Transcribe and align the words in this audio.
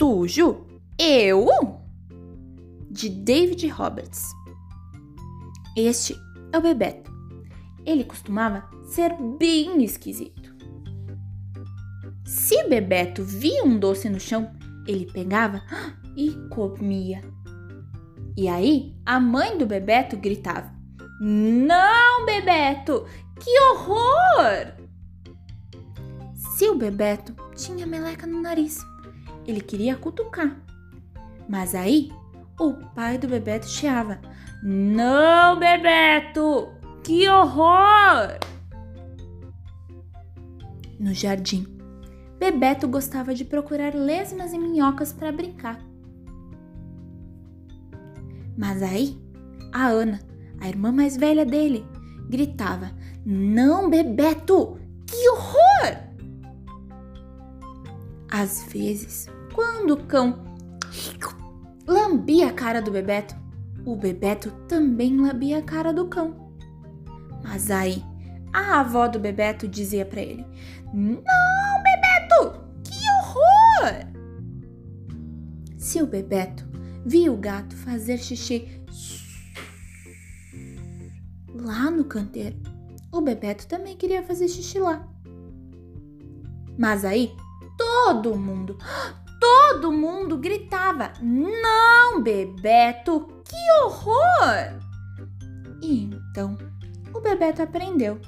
sujo? 0.00 0.66
Eu? 0.98 1.46
De 2.90 3.10
David 3.10 3.68
Roberts. 3.68 4.24
Este 5.76 6.16
é 6.54 6.56
o 6.56 6.62
Bebeto. 6.62 7.12
Ele 7.84 8.04
costumava 8.04 8.64
ser 8.86 9.14
bem 9.38 9.84
esquisito. 9.84 10.54
Se 12.24 12.66
Bebeto 12.66 13.22
via 13.22 13.62
um 13.62 13.78
doce 13.78 14.08
no 14.08 14.18
chão, 14.18 14.50
ele 14.88 15.04
pegava 15.04 15.60
e 16.16 16.30
comia. 16.48 17.20
E 18.34 18.48
aí, 18.48 18.96
a 19.04 19.20
mãe 19.20 19.58
do 19.58 19.66
Bebeto 19.66 20.16
gritava: 20.16 20.72
Não, 21.20 22.24
Bebeto! 22.24 23.04
Que 23.38 23.60
horror! 23.64 24.72
Se 26.56 26.70
o 26.70 26.74
Bebeto 26.74 27.34
tinha 27.54 27.86
meleca 27.86 28.26
no 28.26 28.40
nariz, 28.40 28.78
ele 29.46 29.60
queria 29.60 29.96
cutucar. 29.96 30.56
Mas 31.48 31.74
aí, 31.74 32.12
o 32.58 32.74
pai 32.94 33.18
do 33.18 33.28
Bebeto 33.28 33.68
chiava: 33.68 34.20
Não, 34.62 35.58
Bebeto! 35.58 36.68
Que 37.02 37.28
horror! 37.28 38.38
No 40.98 41.14
jardim, 41.14 41.66
Bebeto 42.38 42.88
gostava 42.88 43.34
de 43.34 43.44
procurar 43.44 43.94
lesmas 43.94 44.52
e 44.52 44.58
minhocas 44.58 45.12
para 45.12 45.32
brincar. 45.32 45.80
Mas 48.56 48.82
aí, 48.82 49.18
a 49.72 49.86
Ana, 49.86 50.20
a 50.60 50.68
irmã 50.68 50.92
mais 50.92 51.16
velha 51.16 51.44
dele, 51.46 51.86
gritava: 52.28 52.90
Não, 53.24 53.88
Bebeto! 53.90 54.79
Às 58.40 58.62
vezes, 58.72 59.28
quando 59.52 59.90
o 59.90 60.02
cão 60.04 60.42
lambia 61.86 62.48
a 62.48 62.52
cara 62.54 62.80
do 62.80 62.90
Bebeto, 62.90 63.36
o 63.84 63.94
Bebeto 63.94 64.50
também 64.66 65.14
lambia 65.14 65.58
a 65.58 65.62
cara 65.62 65.92
do 65.92 66.06
cão. 66.08 66.50
Mas 67.44 67.70
aí, 67.70 68.02
a 68.50 68.80
avó 68.80 69.08
do 69.08 69.18
Bebeto 69.18 69.68
dizia 69.68 70.06
para 70.06 70.22
ele: 70.22 70.46
Não, 70.90 71.22
Bebeto! 71.82 72.64
Que 72.82 72.96
horror! 73.18 74.06
Se 75.76 76.00
o 76.00 76.06
Bebeto 76.06 76.66
via 77.04 77.30
o 77.30 77.36
gato 77.36 77.76
fazer 77.76 78.16
xixi 78.16 78.66
lá 81.52 81.90
no 81.90 82.06
canteiro, 82.06 82.56
o 83.12 83.20
Bebeto 83.20 83.66
também 83.66 83.98
queria 83.98 84.22
fazer 84.22 84.48
xixi 84.48 84.78
lá. 84.78 85.06
Mas 86.78 87.04
aí, 87.04 87.36
todo 87.80 88.36
mundo, 88.36 88.76
todo 89.40 89.90
mundo 89.90 90.36
gritava: 90.36 91.14
Não, 91.22 92.22
Bebeto, 92.22 93.26
que 93.42 93.56
horror! 93.82 94.78
E 95.82 96.04
então 96.04 96.58
o 97.14 97.20
Bebeto 97.20 97.62
aprendeu 97.62 98.20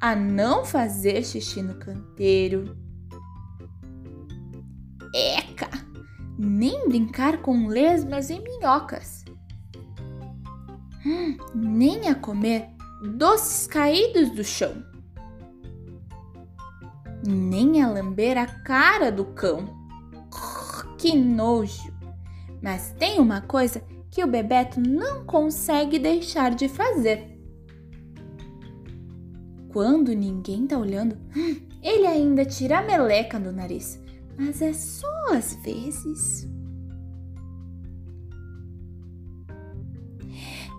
a 0.00 0.16
não 0.16 0.64
fazer 0.64 1.24
xixi 1.24 1.62
no 1.62 1.74
canteiro. 1.76 2.76
Eca! 5.14 5.70
Nem 6.36 6.88
brincar 6.88 7.38
com 7.38 7.68
lesmas 7.68 8.28
e 8.28 8.40
minhocas. 8.40 9.24
Hum, 11.06 11.36
nem 11.54 12.08
a 12.08 12.16
comer 12.16 12.68
doces 13.16 13.68
caídos 13.68 14.30
do 14.30 14.42
chão. 14.42 14.95
Nem 17.26 17.82
a 17.82 17.90
lamber 17.90 18.38
a 18.38 18.46
cara 18.46 19.10
do 19.10 19.24
cão. 19.24 19.66
Que 20.98 21.14
nojo! 21.14 21.92
Mas 22.62 22.94
tem 22.98 23.20
uma 23.20 23.40
coisa 23.40 23.82
que 24.10 24.22
o 24.24 24.26
Bebeto 24.26 24.80
não 24.80 25.24
consegue 25.24 25.98
deixar 25.98 26.54
de 26.54 26.68
fazer 26.68 27.36
quando 29.76 30.14
ninguém 30.14 30.66
tá 30.66 30.78
olhando, 30.78 31.18
ele 31.84 32.06
ainda 32.06 32.46
tira 32.46 32.78
a 32.78 32.82
meleca 32.82 33.38
do 33.38 33.52
nariz, 33.52 34.02
mas 34.34 34.62
é 34.62 34.72
só 34.72 35.34
às 35.34 35.54
vezes. 35.56 36.48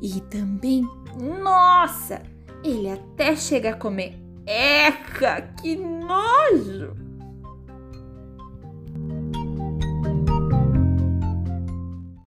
E 0.00 0.18
também, 0.30 0.80
nossa, 1.42 2.22
ele 2.64 2.88
até 2.88 3.36
chega 3.36 3.72
a 3.72 3.76
comer. 3.76 4.18
Eca, 4.46 5.52
que 5.60 5.74
nojo! 5.74 7.05